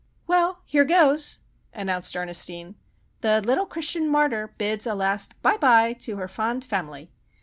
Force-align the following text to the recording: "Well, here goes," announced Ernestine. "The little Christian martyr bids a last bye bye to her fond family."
"Well, 0.25 0.63
here 0.65 0.83
goes," 0.83 1.37
announced 1.75 2.17
Ernestine. 2.17 2.73
"The 3.19 3.39
little 3.39 3.67
Christian 3.67 4.09
martyr 4.09 4.51
bids 4.57 4.87
a 4.87 4.95
last 4.95 5.39
bye 5.43 5.57
bye 5.57 5.93
to 5.93 6.15
her 6.17 6.27
fond 6.27 6.65
family." 6.65 7.11